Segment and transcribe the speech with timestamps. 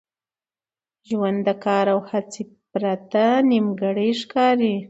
[1.07, 4.75] ژوند د کار او هڅي پرته نیمګړی ښکاري.